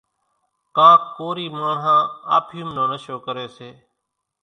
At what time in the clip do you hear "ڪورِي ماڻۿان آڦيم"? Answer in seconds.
1.17-2.67